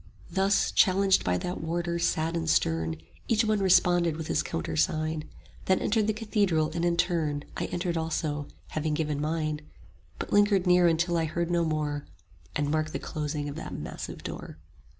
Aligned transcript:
Thus, 0.31 0.71
challenged 0.71 1.23
by 1.23 1.37
that 1.37 1.61
warder 1.61 1.99
sad 1.99 2.35
and 2.35 2.49
stern, 2.49 2.97
Each 3.27 3.45
one 3.45 3.59
responded 3.59 4.17
with 4.17 4.29
his 4.29 4.41
countersign, 4.41 5.25
Then 5.65 5.77
entered 5.77 6.07
the 6.07 6.11
cathedral; 6.13 6.71
and 6.73 6.83
in 6.83 6.97
turn 6.97 7.41
55 7.59 7.61
I 7.61 7.71
entered 7.71 7.97
also, 7.97 8.47
having 8.69 8.95
given 8.95 9.21
mine; 9.21 9.61
But 10.17 10.33
lingered 10.33 10.65
near 10.65 10.87
until 10.87 11.17
I 11.17 11.25
heard 11.25 11.51
no 11.51 11.63
more, 11.63 12.07
And 12.55 12.71
marked 12.71 12.93
the 12.93 12.97
closing 12.97 13.47
of 13.47 13.55
the 13.55 13.69
massive 13.69 14.23
door. 14.23 14.57